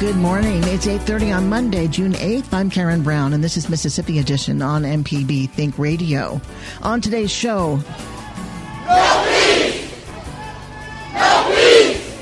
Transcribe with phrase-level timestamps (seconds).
[0.00, 0.62] Good morning.
[0.64, 2.54] It's 8:30 on Monday, June 8th.
[2.54, 6.40] I'm Karen Brown and this is Mississippi Edition on MPB Think Radio.
[6.80, 7.76] On today's show,
[8.86, 9.92] No peace!
[11.12, 12.16] No peace!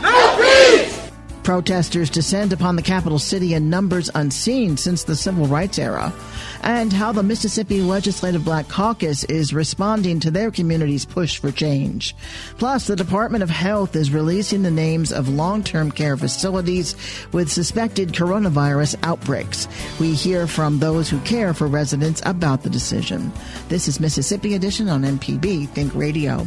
[0.00, 1.10] No peace!
[1.42, 6.12] protesters descend upon the capital city in numbers unseen since the civil rights era,
[6.62, 12.14] and how the Mississippi Legislative Black Caucus is responding to their community's push for change.
[12.58, 16.96] Plus, the Department of Health is releasing the names of long-term care facilities
[17.32, 19.68] with suspected coronavirus outbreaks.
[19.98, 23.32] We hear from those who care for residents about the decision.
[23.68, 26.46] This is Mississippi Edition on MPB Think Radio.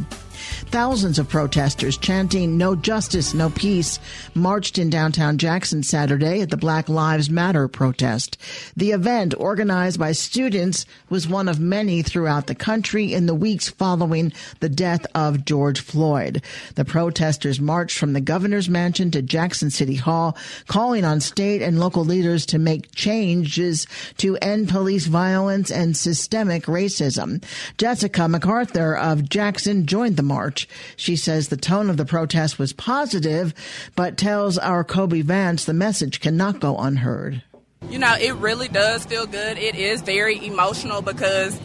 [0.74, 4.00] Thousands of protesters chanting no justice, no peace
[4.34, 8.40] marched in downtown Jackson Saturday at the Black Lives Matter protest.
[8.76, 13.70] The event organized by students was one of many throughout the country in the weeks
[13.70, 16.42] following the death of George Floyd.
[16.74, 20.36] The protesters marched from the governor's mansion to Jackson City Hall,
[20.66, 23.86] calling on state and local leaders to make changes
[24.18, 27.44] to end police violence and systemic racism.
[27.78, 30.63] Jessica McArthur of Jackson joined the march.
[30.96, 33.54] She says the tone of the protest was positive,
[33.96, 37.44] but tells our Kobee Vance the message cannot go unheard.
[37.90, 39.58] You know, it really does feel good.
[39.58, 41.60] It is very emotional because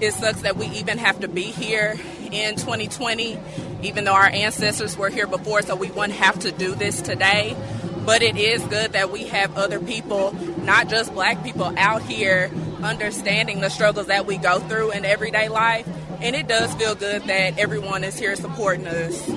[0.00, 1.96] it sucks that we even have to be here
[2.30, 3.38] in 2020,
[3.82, 7.56] even though our ancestors were here before, so we wouldn't have to do this today.
[8.04, 12.50] But it is good that we have other people, not just black people, out here
[12.82, 15.88] understanding the struggles that we go through in everyday life.
[16.24, 19.28] And it does feel good that everyone is here supporting us.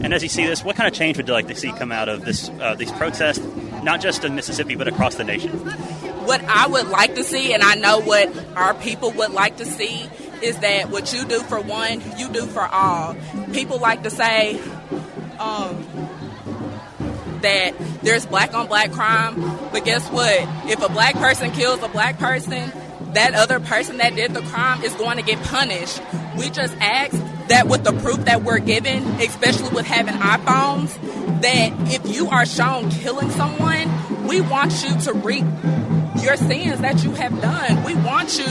[0.00, 1.92] And as you see this, what kind of change would you like to see come
[1.92, 3.44] out of this uh, these protests,
[3.82, 5.50] not just in Mississippi but across the nation?
[6.24, 9.66] What I would like to see, and I know what our people would like to
[9.66, 10.08] see,
[10.42, 13.14] is that what you do for one, you do for all.
[13.52, 14.58] People like to say
[15.38, 15.86] um,
[17.42, 19.40] that there's black on black crime,
[19.72, 20.48] but guess what?
[20.70, 22.72] If a black person kills a black person,
[23.14, 26.00] that other person that did the crime is going to get punished.
[26.36, 27.12] We just ask
[27.48, 30.92] that with the proof that we're given, especially with having iPhones,
[31.42, 35.44] that if you are shown killing someone, we want you to reap
[36.22, 37.84] your sins that you have done.
[37.84, 38.44] We want you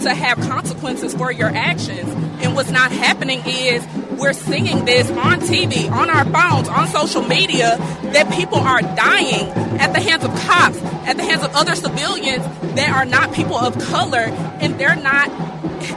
[0.00, 2.08] to have consequences for your actions.
[2.42, 3.84] And what's not happening is
[4.18, 7.76] we're seeing this on TV, on our phones, on social media,
[8.12, 12.44] that people are dying at the hands of cops, at the hands of other civilians
[12.74, 14.18] that are not people of color,
[14.60, 15.28] and they're not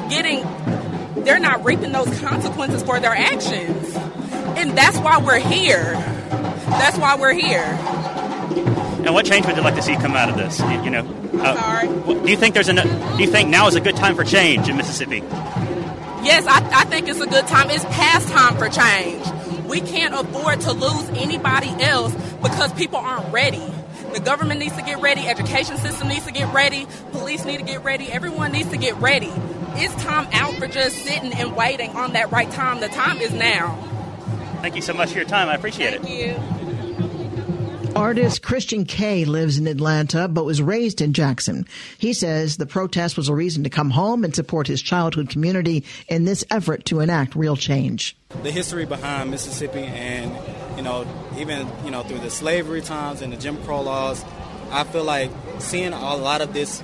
[0.09, 0.41] getting,
[1.23, 3.95] they're not reaping those consequences for their actions.
[4.57, 5.93] And that's why we're here.
[6.69, 7.63] That's why we're here.
[9.05, 10.59] And what change would you like to see come out of this?
[10.59, 11.07] You, you know,
[11.41, 11.87] uh, Sorry.
[12.21, 12.75] do you think there's an?
[12.75, 15.21] Do you think now is a good time for change in Mississippi?
[16.23, 17.69] Yes, I, I think it's a good time.
[17.69, 19.25] It's past time for change.
[19.65, 23.63] We can't afford to lose anybody else because people aren't ready.
[24.13, 27.63] The government needs to get ready, education system needs to get ready, police need to
[27.63, 29.31] get ready, everyone needs to get ready.
[29.75, 32.79] It's time out for just sitting and waiting on that right time.
[32.79, 33.75] The time is now.
[34.61, 35.47] Thank you so much for your time.
[35.47, 36.09] I appreciate Thank it.
[36.09, 36.58] you.
[37.95, 41.65] Artist Christian Kay lives in Atlanta but was raised in Jackson.
[41.97, 45.83] He says the protest was a reason to come home and support his childhood community
[46.07, 48.15] in this effort to enact real change.
[48.43, 50.31] the history behind Mississippi and
[50.77, 51.05] you know
[51.37, 54.23] even you know through the slavery times and the Jim Crow laws
[54.71, 56.83] I feel like seeing a lot of this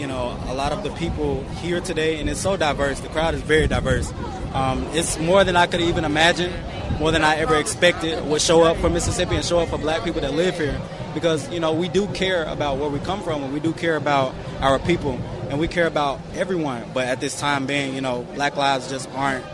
[0.00, 3.34] you know a lot of the people here today and it's so diverse the crowd
[3.34, 4.12] is very diverse
[4.54, 6.52] um, it's more than I could even imagine
[6.98, 10.02] more than I ever expected would show up for Mississippi and show up for black
[10.02, 10.80] people that live here
[11.14, 13.96] because you know we do care about where we come from and we do care
[13.96, 15.18] about our people
[15.50, 16.84] and we care about everyone.
[16.94, 19.44] But at this time being, you know, black lives just aren't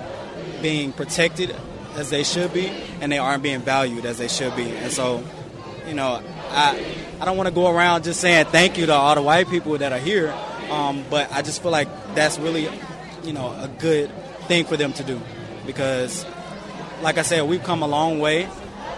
[0.63, 1.57] being protected
[1.97, 2.71] as they should be,
[3.01, 4.71] and they aren't being valued as they should be.
[4.71, 5.25] And so,
[5.89, 9.15] you know, I I don't want to go around just saying thank you to all
[9.15, 10.35] the white people that are here,
[10.71, 12.69] um, but I just feel like that's really,
[13.25, 14.11] you know, a good
[14.49, 15.21] thing for them to do
[15.65, 16.25] because,
[17.03, 18.49] like I said, we've come a long way,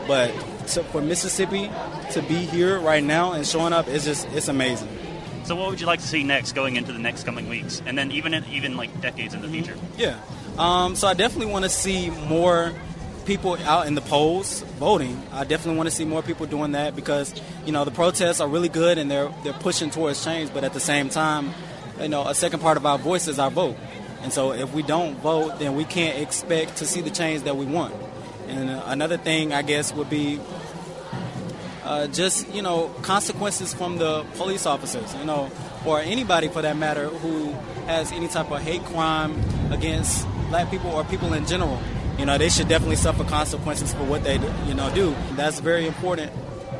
[0.06, 0.31] but
[0.69, 1.71] to, for Mississippi
[2.12, 4.89] to be here right now and showing up is just it's amazing.
[5.44, 7.97] So, what would you like to see next, going into the next coming weeks, and
[7.97, 9.77] then even in, even like decades in the future?
[9.97, 10.21] Yeah.
[10.59, 12.75] Um, so I definitely want to see more
[13.29, 15.23] people out in the polls voting.
[15.33, 17.35] I definitely want to see more people doing that because
[17.67, 20.53] you know the protests are really good and they're they're pushing towards change.
[20.53, 21.53] But at the same time,
[22.01, 23.77] you know, a second part of our voice is our vote.
[24.23, 27.57] And so if we don't vote, then we can't expect to see the change that
[27.57, 27.95] we want.
[28.49, 30.41] And uh, another thing, I guess, would be
[31.85, 35.51] uh, just you know consequences from the police officers, you know,
[35.85, 37.53] or anybody for that matter who
[37.87, 39.39] has any type of hate crime
[39.71, 41.79] against black people or people in general.
[42.19, 44.35] You know, they should definitely suffer consequences for what they
[44.67, 45.15] you know do.
[45.37, 46.32] That's very important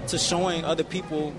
[0.08, 1.32] to showing other people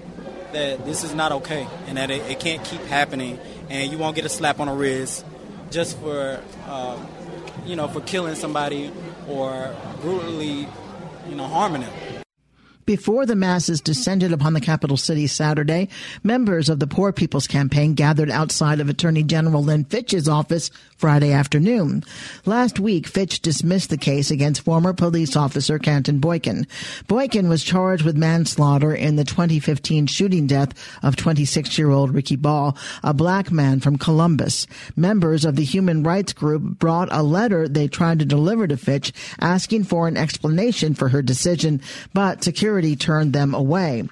[0.54, 4.16] that this is not okay and that it, it can't keep happening, and you won't
[4.16, 5.26] get a slap on the wrist
[5.70, 7.08] just for um,
[7.66, 8.92] you know for killing somebody
[9.28, 10.68] or brutally
[11.28, 12.19] you know harming them.
[12.90, 15.90] Before the masses descended upon the capital city Saturday,
[16.24, 21.32] members of the Poor People's Campaign gathered outside of Attorney General Lynn Fitch's office Friday
[21.32, 22.04] afternoon.
[22.46, 26.66] Last week, Fitch dismissed the case against former police officer Canton Boykin.
[27.08, 33.14] Boykin was charged with manslaughter in the 2015 shooting death of 26-year-old Ricky Ball, a
[33.14, 34.66] black man from Columbus.
[34.96, 39.14] Members of the human rights group brought a letter they tried to deliver to Fitch
[39.40, 41.82] asking for an explanation for her decision,
[42.16, 44.04] but security security turned them away.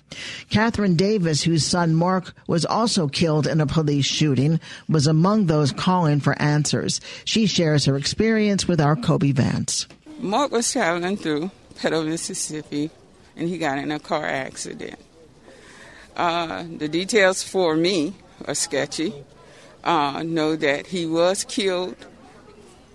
[0.50, 4.60] Catherine Davis, whose son Mark was also killed in a police shooting,
[4.90, 7.00] was among those calling for answers.
[7.24, 9.88] She shares her experience with our Kobee Vance.
[10.20, 12.90] Mark was traveling through Petal, Mississippi,
[13.38, 15.00] and he got in a car accident.
[16.16, 18.16] Uh, the details for me
[18.46, 19.14] are sketchy.
[19.84, 21.96] Uh, know that he was killed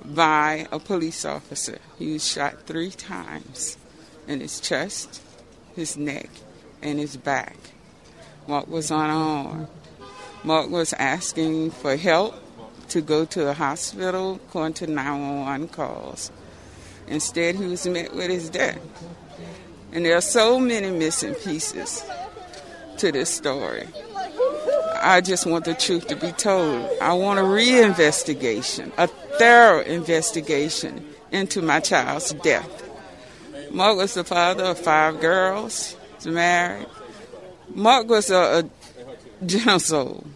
[0.05, 1.79] by a police officer.
[1.99, 3.79] He was shot three times
[4.27, 5.23] in his chest,
[5.75, 6.29] his neck,
[6.83, 7.57] and his back.
[8.47, 9.69] Mark was unarmed.
[10.45, 12.35] Mark was asking for help
[12.89, 16.31] to go to a hospital according to 911 calls.
[17.07, 18.81] Instead, he was met with his death.
[19.93, 22.05] And there are so many missing pieces
[22.99, 23.87] to this story.
[25.01, 26.89] I just want the truth to be told.
[27.01, 32.89] I want a reinvestigation, a thorough investigation into my child's death.
[33.73, 35.97] Mark was the father of five girls.
[36.17, 36.87] He's married.
[37.75, 40.27] Mark was a, a gentle.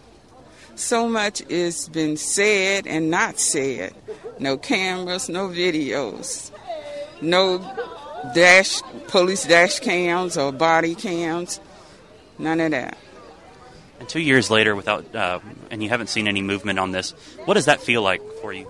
[0.75, 3.93] So much is been said and not said.
[4.39, 6.51] No cameras, no videos,
[7.21, 7.59] no
[8.33, 11.59] dash police dash cams or body cams.
[12.39, 12.97] None of that.
[13.99, 17.11] And two years later, without uh, and you haven't seen any movement on this,
[17.45, 18.67] what does that feel like for you?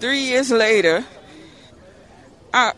[0.00, 1.04] Three years later,
[2.54, 2.72] I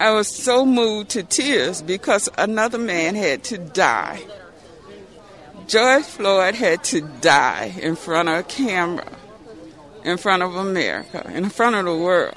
[0.00, 4.22] I was so moved to tears because another man had to die.
[5.66, 9.12] George Floyd had to die in front of a camera,
[10.02, 12.34] in front of America, in front of the world,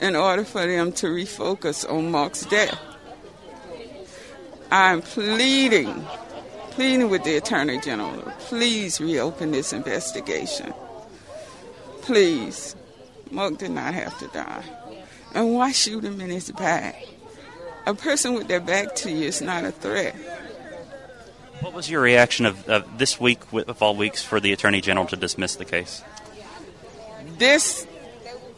[0.00, 2.80] in order for them to refocus on Mark's death.
[4.70, 6.06] I'm pleading,
[6.70, 10.72] pleading with the Attorney General, please reopen this investigation.
[12.00, 12.74] Please.
[13.30, 14.64] Mark did not have to die.
[15.34, 17.04] And why shoot him in his back?
[17.86, 20.14] A person with their back to you is not a threat.
[21.60, 25.06] What was your reaction of, of this week of all weeks for the Attorney General
[25.06, 26.02] to dismiss the case?
[27.38, 27.86] This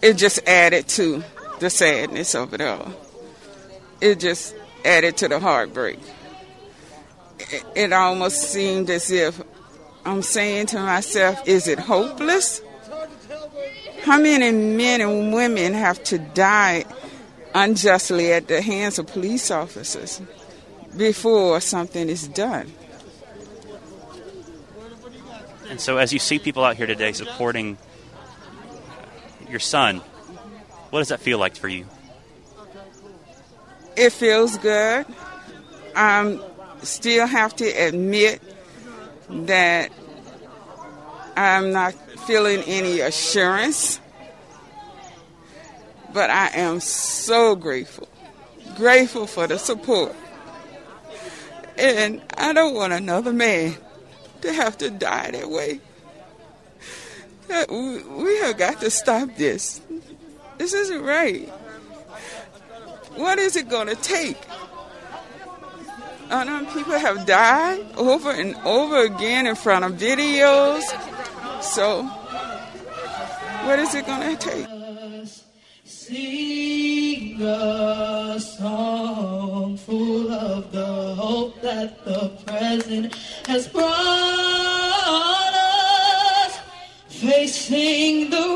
[0.03, 1.25] it just added to
[1.59, 2.93] the sadness of it all.
[4.01, 4.55] It just
[4.85, 5.99] added to the heartbreak.
[7.39, 9.43] It, it almost seemed as if
[10.05, 12.61] I'm saying to myself, is it hopeless?
[14.07, 16.85] How many men and women have to die
[17.53, 20.23] unjustly at the hands of police officers
[20.97, 22.73] before something is done?
[25.69, 27.79] And so, as you see people out here today supporting
[29.51, 29.97] your son,
[30.91, 31.87] what does that feel like for you?
[33.97, 35.05] It feels good.
[35.97, 36.39] I
[36.83, 38.41] still have to admit
[39.29, 39.91] that
[41.37, 44.01] I'm not feeling any assurance,
[46.13, 48.09] but I am so grateful.
[48.77, 50.15] Grateful for the support.
[51.79, 53.77] And I don't want another man
[54.43, 55.81] to have to die that way.
[57.49, 59.81] Uh, we have got to stop this.
[60.59, 61.49] This isn't right.
[63.15, 64.39] What is it going to take?
[66.29, 70.83] Unarmed people have died over and over again in front of videos.
[71.63, 72.11] So,
[73.67, 74.67] what is it going to take?
[75.85, 83.15] Sing a song full of the hope that the present
[83.47, 83.91] has brought
[86.45, 86.59] us,
[87.09, 88.56] facing the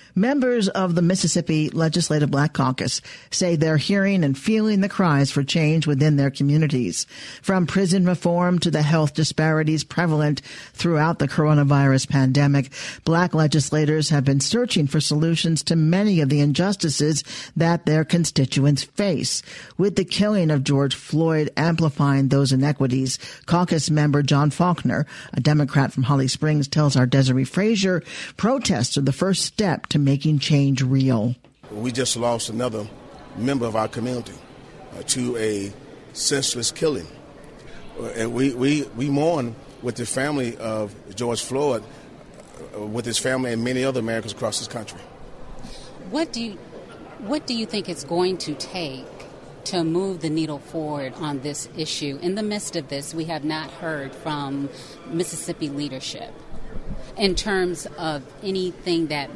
[0.15, 5.43] Members of the Mississippi Legislative Black Caucus say they're hearing and feeling the cries for
[5.43, 7.07] change within their communities.
[7.41, 10.41] From prison reform to the health disparities prevalent
[10.73, 12.71] throughout the coronavirus pandemic,
[13.05, 17.23] black legislators have been searching for solutions to many of the injustices
[17.55, 19.41] that their constituents face.
[19.77, 25.93] With the killing of George Floyd amplifying those inequities, caucus member John Faulkner, a Democrat
[25.93, 28.03] from Holly Springs, tells our Desare Frazier
[28.35, 31.35] protests are the first step to making change real.
[31.71, 32.87] We just lost another
[33.37, 34.33] member of our community
[34.97, 35.71] uh, to a
[36.13, 37.07] senseless killing.
[37.99, 41.83] Uh, and we, we, we mourn with the family of George Floyd,
[42.75, 44.99] uh, with his family and many other Americans across this country.
[46.09, 46.51] What do you,
[47.19, 49.05] what do you think it's going to take
[49.65, 52.19] to move the needle forward on this issue?
[52.21, 54.69] In the midst of this, we have not heard from
[55.07, 56.33] Mississippi leadership
[57.17, 59.29] in terms of anything that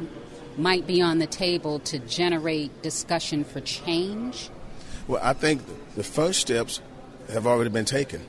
[0.58, 4.50] might be on the table to generate discussion for change?
[5.08, 5.62] Well, I think
[5.94, 6.80] the first steps
[7.30, 8.20] have already been taken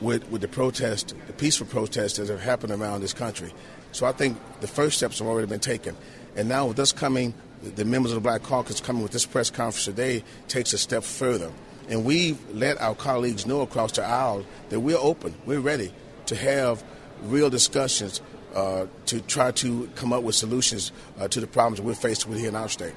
[0.00, 3.52] with, with the protest, the peaceful protests that have happened around this country.
[3.92, 5.96] So I think the first steps have already been taken.
[6.36, 9.50] And now with us coming, the members of the Black Caucus coming with this press
[9.50, 11.50] conference today takes a step further.
[11.88, 15.92] And we've let our colleagues know across the aisle that we're open, we're ready
[16.26, 16.84] to have
[17.22, 18.20] real discussions
[18.54, 22.38] uh, to try to come up with solutions uh, to the problems we're faced with
[22.38, 22.94] here in our state.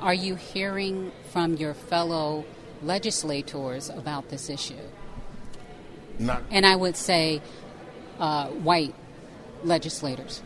[0.00, 2.44] Are you hearing from your fellow
[2.82, 4.74] legislators about this issue?
[6.18, 6.42] Not.
[6.50, 7.40] And I would say
[8.18, 8.94] uh, white
[9.64, 10.42] legislators.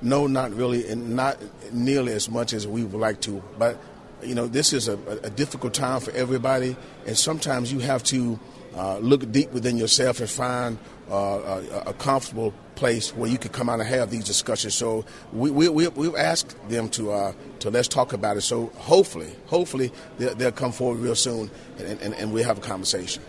[0.00, 1.38] No, not really, and not
[1.72, 3.42] nearly as much as we would like to.
[3.58, 3.80] But
[4.22, 8.38] you know, this is a, a difficult time for everybody, and sometimes you have to
[8.76, 10.78] uh, look deep within yourself and find
[11.10, 14.74] uh, a, a, comfortable place where you can come out and have these discussions.
[14.74, 18.42] So we, we, we, we've asked them to, uh, to let's talk about it.
[18.42, 22.60] So hopefully, hopefully they'll, they'll come forward real soon and, and, and we'll have a
[22.60, 23.22] conversation.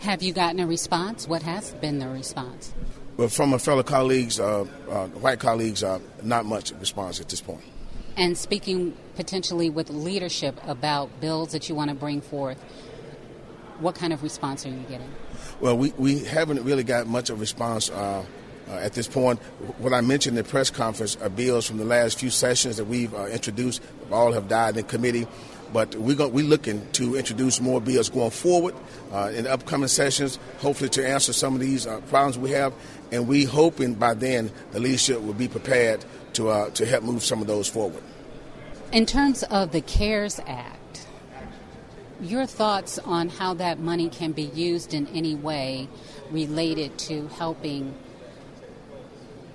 [0.00, 1.26] Have you gotten a response?
[1.26, 2.72] What has been the response?
[3.16, 7.42] Well, from my fellow colleagues, uh, uh, white colleagues, uh, not much response at this
[7.42, 7.60] point.
[8.16, 12.62] And speaking potentially with leadership about bills that you want to bring forth,
[13.80, 15.10] what kind of response are you getting?
[15.60, 18.24] Well, we, we haven't really got much of a response uh,
[18.68, 19.40] uh, at this point.
[19.78, 22.84] What I mentioned in the press conference are bills from the last few sessions that
[22.84, 23.82] we've uh, introduced.
[24.10, 25.26] All have died in committee.
[25.72, 28.74] But we're, going, we're looking to introduce more bills going forward
[29.12, 32.72] uh, in upcoming sessions, hopefully to answer some of these uh, problems we have.
[33.12, 37.22] And we hoping by then the leadership will be prepared to, uh, to help move
[37.22, 38.02] some of those forward.
[38.92, 40.79] In terms of the CARES Act,
[42.22, 45.88] your thoughts on how that money can be used in any way
[46.30, 47.94] related to helping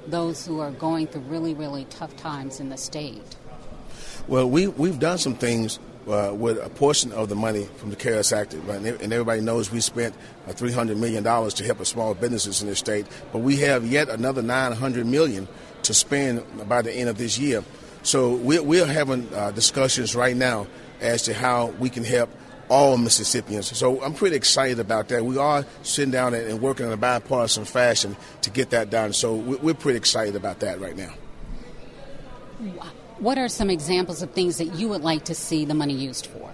[0.08, 3.36] those who are going through really, really tough times in the state?
[4.28, 7.96] Well, we, we've done some things uh, with a portion of the money from the
[7.96, 10.16] CARES Act, and everybody knows we spent
[10.48, 14.42] uh, $300 million to help small businesses in the state, but we have yet another
[14.42, 15.48] 900 million
[15.84, 17.64] to spend by the end of this year.
[18.04, 20.68] So we're, we're having uh, discussions right now
[21.02, 22.30] as to how we can help
[22.70, 23.78] all Mississippians.
[23.78, 25.24] So I'm pretty excited about that.
[25.24, 29.14] We are sitting down and working in a bipartisan fashion to get that done.
[29.14, 31.14] So we're pretty excited about that right now.
[33.20, 36.28] What are some examples of things that you would like to see the money used
[36.28, 36.52] for?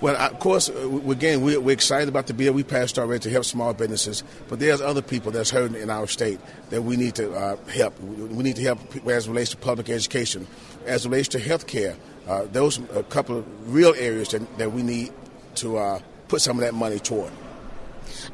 [0.00, 3.44] Well, of course, uh, again, we're, excited about the bill we passed already to help
[3.44, 6.40] small businesses, but there's other people that's hurting in our state
[6.70, 8.00] that we need to uh, help.
[8.00, 10.46] We need to help as it relates to public education,
[10.86, 14.72] as it relates to health care, uh, those a couple of real areas that, that
[14.72, 15.12] we need
[15.56, 17.32] to uh, put some of that money toward.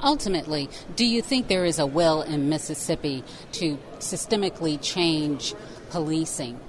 [0.02, 5.54] Ultimately, do you think there is a will in Mississippi to systemically change
[5.90, 6.60] policing?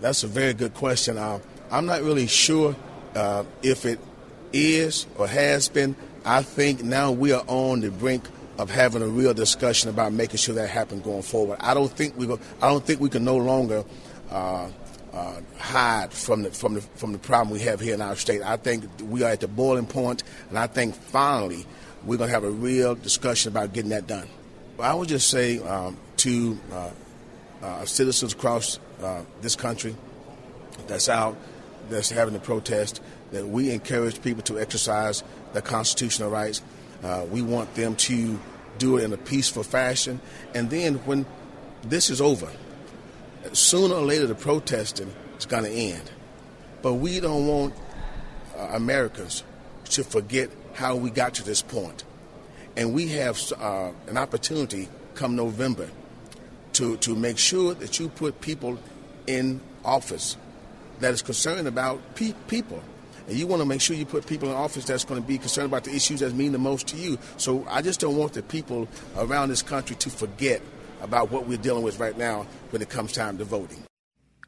[0.00, 1.16] That's a very good question.
[1.18, 1.38] Uh,
[1.70, 2.76] I'm not really sure
[3.16, 3.98] uh, if it
[4.52, 5.96] is or has been.
[6.24, 8.24] I think now we are on the brink
[8.58, 11.58] of having a real discussion about making sure that happens going forward.
[11.60, 13.84] I don't think we go, I don't think we can no longer
[14.30, 14.68] uh,
[15.12, 18.42] uh, hide from the from the from the problem we have here in our state.
[18.42, 21.66] I think we are at the boiling point, and I think finally
[22.04, 24.28] we're going to have a real discussion about getting that done.
[24.78, 26.90] I would just say um, to uh,
[27.62, 29.96] uh citizens across uh, this country
[30.86, 31.36] that's out,
[31.90, 33.00] that's having the protest,
[33.32, 36.62] that we encourage people to exercise their constitutional rights.
[37.02, 38.38] Uh, we want them to
[38.78, 40.20] do it in a peaceful fashion,
[40.54, 41.26] and then when
[41.82, 42.50] this is over
[43.52, 46.10] sooner or later the protesting is going to end.
[46.82, 47.74] But we don't want
[48.56, 49.44] uh, Americans
[49.86, 52.04] to forget how we got to this point.
[52.76, 55.88] And we have uh, an opportunity come November
[56.74, 58.78] to, to make sure that you put people
[59.26, 60.36] in office
[61.00, 62.82] that is concerned about pe- people.
[63.28, 65.38] And you want to make sure you put people in office that's going to be
[65.38, 67.18] concerned about the issues that mean the most to you.
[67.38, 70.62] So I just don't want the people around this country to forget
[71.02, 73.82] about what we're dealing with right now when it comes time to voting.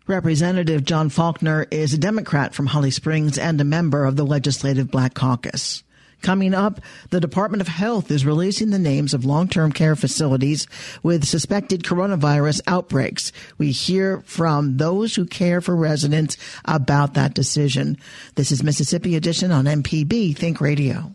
[0.06, 4.90] Representative John Faulkner is a Democrat from Holly Springs and a member of the Legislative
[4.90, 5.82] Black Caucus.
[6.22, 10.66] Coming up, the Department of Health is releasing the names of long-term care facilities
[11.02, 13.32] with suspected coronavirus outbreaks.
[13.56, 17.98] We hear from those who care for residents about that decision.
[18.34, 21.14] This is Mississippi Edition on MPB Think Radio.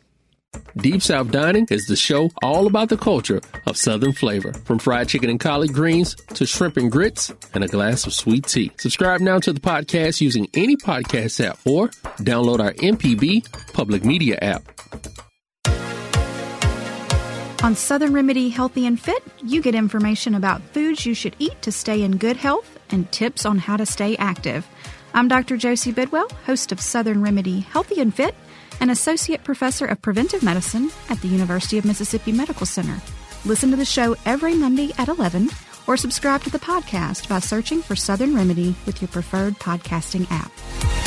[0.77, 5.07] Deep South Dining is the show all about the culture of Southern flavor, from fried
[5.07, 8.71] chicken and collard greens to shrimp and grits and a glass of sweet tea.
[8.77, 14.39] Subscribe now to the podcast using any podcast app or download our MPB public media
[14.41, 14.63] app.
[17.63, 21.71] On Southern Remedy Healthy and Fit, you get information about foods you should eat to
[21.71, 24.67] stay in good health and tips on how to stay active.
[25.15, 25.57] I'm Dr.
[25.57, 28.33] Josie Bidwell, host of Southern Remedy Healthy and Fit
[28.79, 32.99] and associate professor of preventive medicine at the University of Mississippi Medical Center.
[33.45, 35.49] Listen to the show every Monday at 11
[35.85, 41.02] or subscribe to the podcast by searching for Southern Remedy with your preferred podcasting app.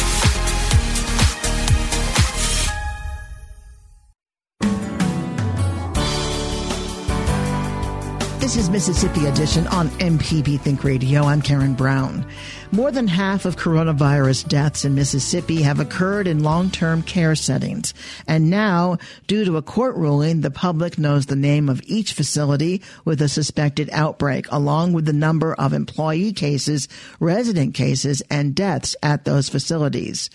[8.46, 11.24] This is Mississippi Edition on MPB Think Radio.
[11.24, 12.24] I'm Karen Brown.
[12.70, 17.92] More than half of coronavirus deaths in Mississippi have occurred in long-term care settings.
[18.28, 22.82] And now, due to a court ruling, the public knows the name of each facility
[23.04, 28.94] with a suspected outbreak, along with the number of employee cases, resident cases, and deaths
[29.02, 30.30] at those facilities.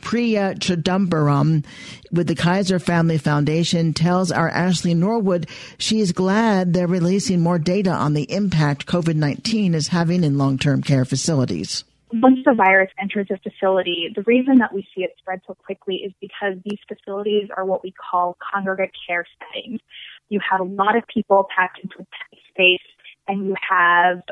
[0.00, 1.64] Priya Chidambaram
[2.12, 5.46] with the Kaiser Family Foundation tells our Ashley Norwood
[5.78, 10.82] she is glad they're releasing more data on the impact COVID-19 is having in long-term
[10.82, 11.84] care facilities.
[12.12, 15.96] Once the virus enters a facility, the reason that we see it spread so quickly
[15.96, 19.80] is because these facilities are what we call congregate care settings.
[20.28, 22.86] You have a lot of people packed into a space
[23.28, 24.22] and you have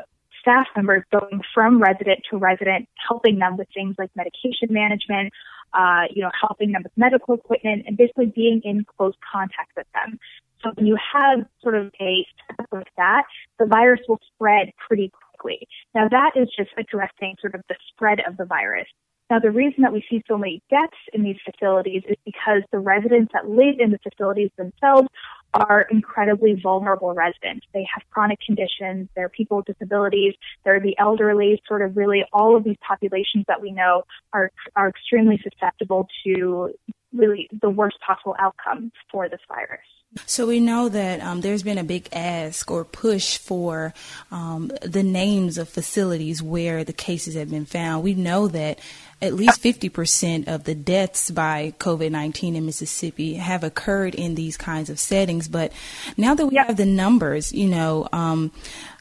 [0.41, 5.31] staff members going from resident to resident, helping them with things like medication management,
[5.73, 9.87] uh, you know, helping them with medical equipment and basically being in close contact with
[9.93, 10.19] them.
[10.63, 13.23] So when you have sort of a setup like that,
[13.59, 15.67] the virus will spread pretty quickly.
[15.95, 18.87] Now that is just addressing sort of the spread of the virus.
[19.29, 22.79] Now, the reason that we see so many deaths in these facilities is because the
[22.79, 25.07] residents that live in the facilities themselves
[25.53, 27.65] are incredibly vulnerable residents.
[27.71, 32.57] They have chronic conditions, they're people with disabilities, they're the elderly, sort of really all
[32.57, 36.73] of these populations that we know are, are extremely susceptible to
[37.13, 39.79] really the worst possible outcome for this virus.
[40.25, 43.93] So we know that um, there's been a big ask or push for
[44.31, 48.03] um, the names of facilities where the cases have been found.
[48.03, 48.79] We know that
[49.21, 54.57] at least 50% of the deaths by COVID 19 in Mississippi have occurred in these
[54.57, 55.47] kinds of settings.
[55.47, 55.73] But
[56.17, 58.51] now that we have the numbers, you know, um,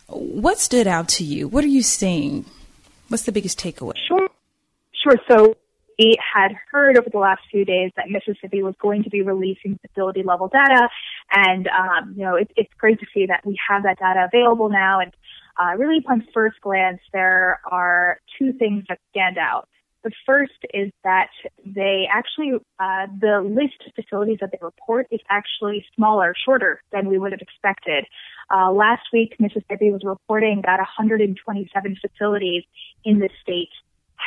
[0.09, 1.49] what stood out to you?
[1.49, 2.45] What are you seeing?
[3.09, 3.95] What's the biggest takeaway?
[4.07, 4.29] Sure.
[4.93, 5.17] Sure.
[5.29, 5.57] So
[5.99, 9.79] we had heard over the last few days that Mississippi was going to be releasing
[9.87, 10.89] facility level data.
[11.33, 14.69] And, um, you know, it, it's great to see that we have that data available
[14.69, 15.01] now.
[15.01, 15.13] And
[15.59, 19.69] uh, really, upon first glance, there are two things that stand out.
[20.05, 21.31] The first is that
[21.67, 27.09] they actually, uh, the list of facilities that they report is actually smaller, shorter than
[27.09, 28.07] we would have expected.
[28.55, 32.63] Uh, last week, Mississippi was reporting that 127 facilities
[33.05, 33.71] in the state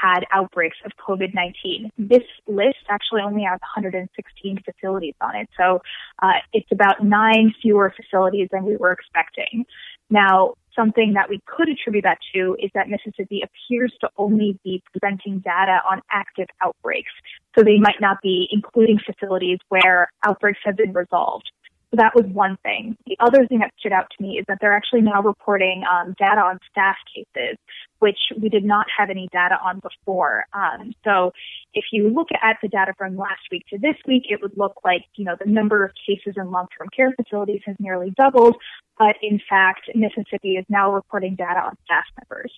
[0.01, 1.89] had outbreaks of COVID-19.
[1.97, 5.81] This list actually only has 116 facilities on it, so
[6.21, 9.65] uh, it's about nine fewer facilities than we were expecting.
[10.09, 14.83] Now, something that we could attribute that to is that Mississippi appears to only be
[14.91, 17.11] presenting data on active outbreaks.
[17.57, 21.51] So they might not be including facilities where outbreaks have been resolved.
[21.91, 22.95] So that was one thing.
[23.05, 26.15] The other thing that stood out to me is that they're actually now reporting um,
[26.17, 27.57] data on staff cases,
[28.01, 30.45] which we did not have any data on before.
[30.53, 31.33] Um, so
[31.73, 34.73] if you look at the data from last week to this week, it would look
[34.83, 38.55] like, you know, the number of cases in long-term care facilities has nearly doubled,
[38.97, 42.51] but in fact, Mississippi is now reporting data on staff members.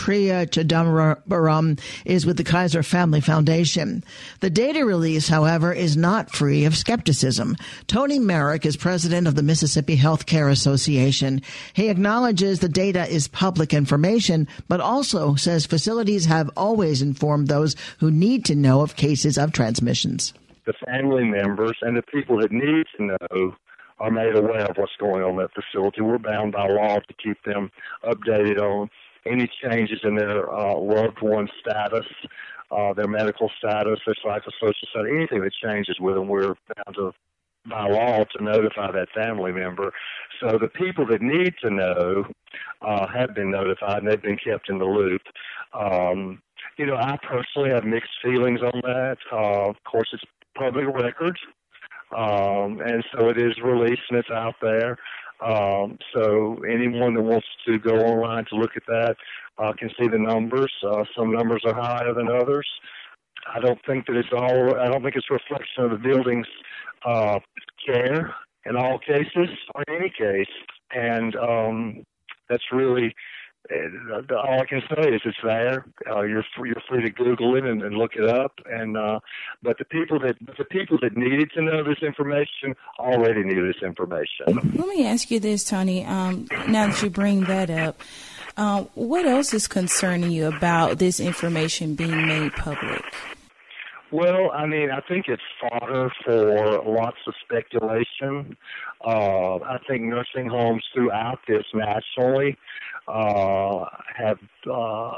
[0.00, 4.02] Priya Chidambaram is with the Kaiser Family Foundation.
[4.40, 7.54] The data release, however, is not free of skepticism.
[7.86, 11.42] Tony Merrick is president of the Mississippi Healthcare Association.
[11.74, 17.76] He acknowledges the data is public information, but also says facilities have always informed those
[17.98, 20.32] who need to know of cases of transmissions.
[20.64, 23.54] The family members and the people that need to know
[23.98, 26.00] are made aware of what's going on in that facility.
[26.00, 27.70] We're bound by law to keep them
[28.02, 28.88] updated on
[29.26, 32.06] any changes in their uh, loved one status,
[32.70, 37.12] uh, their medical status, their psychosocial status, anything that changes with them, we're bound to
[37.68, 39.92] by law to notify that family member.
[40.40, 42.24] So the people that need to know
[42.80, 45.20] uh, have been notified and they've been kept in the loop.
[45.74, 46.40] Um,
[46.78, 49.18] you know, I personally have mixed feelings on that.
[49.30, 50.22] Uh, of course, it's
[50.56, 51.38] public record,
[52.16, 54.96] um, and so it is released and it's out there.
[55.42, 59.16] Um, so anyone that wants to go online to look at that
[59.58, 60.72] uh, can see the numbers.
[60.86, 62.66] Uh, some numbers are higher than others.
[63.52, 64.78] I don't think that it's all.
[64.78, 66.46] I don't think it's a reflection of the building's
[67.06, 67.38] uh,
[67.86, 68.34] care
[68.66, 70.52] in all cases or in any case,
[70.94, 72.06] and um,
[72.48, 73.14] that's really
[73.70, 75.86] all I can say is it's there.
[76.10, 78.52] Uh, you're free, you're free to Google it and, and look it up.
[78.66, 79.20] And uh,
[79.62, 83.82] but the people that the people that needed to know this information already knew this
[83.82, 84.46] information.
[84.46, 86.04] Let me ask you this, Tony.
[86.04, 88.00] Um, now that you bring that up,
[88.56, 93.02] uh, what else is concerning you about this information being made public?
[94.12, 98.56] Well, I mean, I think it's fodder for lots of speculation.
[99.04, 102.58] Uh, I think nursing homes throughout this nationally
[103.06, 103.84] uh,
[104.16, 104.38] have
[104.70, 105.12] uh,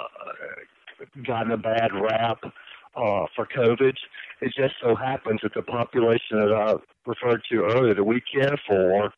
[1.26, 3.96] gotten a bad rap uh, for COVID.
[4.42, 6.74] It just so happens that the population that I
[7.07, 9.12] referred to earlier that we care for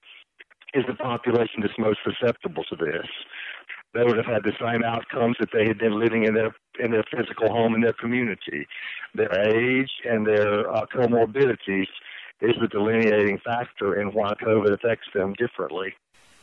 [0.74, 3.06] is the population that's most susceptible to this
[3.94, 6.90] they would have had the same outcomes if they had been living in their in
[6.90, 8.66] their physical home in their community.
[9.14, 11.88] Their age and their uh, comorbidities
[12.40, 15.94] is the delineating factor in why COVID affects them differently.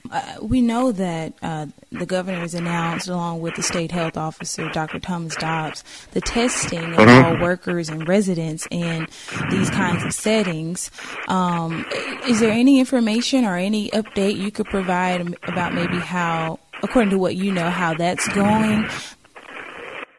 [0.09, 4.67] Uh, we know that uh, the governor has announced, along with the state health officer,
[4.69, 4.99] Dr.
[4.99, 7.25] Thomas Dobbs, the testing of mm-hmm.
[7.25, 9.07] all workers and residents in
[9.51, 10.89] these kinds of settings.
[11.27, 11.85] Um,
[12.27, 17.17] is there any information or any update you could provide about maybe how according to
[17.17, 18.87] what you know, how that's going?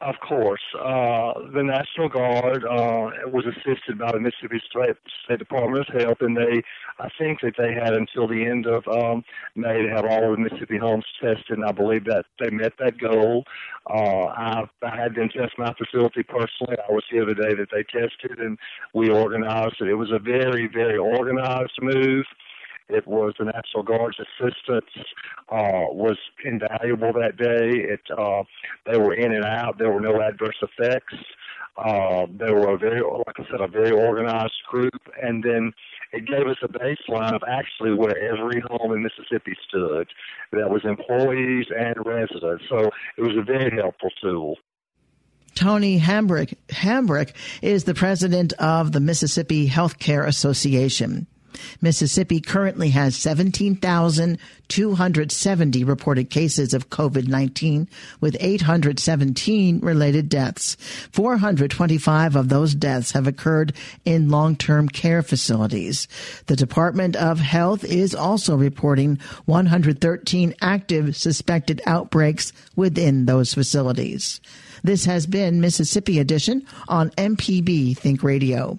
[0.02, 0.62] Of course.
[0.74, 6.18] Uh, the National Guard uh, was assisted by the Mississippi State, State Department of Health,
[6.22, 6.60] and they,
[6.98, 9.22] I think that they had until the end of um,
[9.54, 12.72] May to have all of the Mississippi homes tested, and I believe that they met
[12.80, 13.44] that goal.
[13.88, 16.76] Uh, I, I had them test my facility personally.
[16.88, 18.58] I was here the day that they tested, and
[18.94, 19.86] we organized it.
[19.86, 22.24] It was a very, very organized move.
[22.92, 24.90] It was the National Guard's assistance
[25.48, 27.70] uh, was invaluable that day.
[27.94, 28.42] It uh,
[28.86, 29.78] they were in and out.
[29.78, 31.14] There were no adverse effects.
[31.76, 35.72] Uh, they were a very, like I said, a very organized group, and then
[36.12, 40.08] it gave us a baseline of actually where every home in Mississippi stood.
[40.52, 42.64] That was employees and residents.
[42.68, 44.56] So it was a very helpful tool.
[45.54, 51.26] Tony Hambrick, Hambrick is the president of the Mississippi Healthcare Association.
[51.80, 57.88] Mississippi currently has 17,270 reported cases of COVID-19
[58.20, 60.76] with 817 related deaths.
[61.12, 63.72] 425 of those deaths have occurred
[64.04, 66.08] in long-term care facilities.
[66.46, 74.40] The Department of Health is also reporting 113 active suspected outbreaks within those facilities.
[74.82, 78.78] This has been Mississippi Edition on MPB Think Radio.